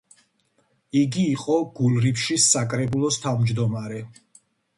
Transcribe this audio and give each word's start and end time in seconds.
იგი 1.01 1.25
იყო 1.33 1.57
გულრიფშის 1.81 2.47
საკრებულოს 2.55 3.21
თავმჯდომარე. 3.27 4.03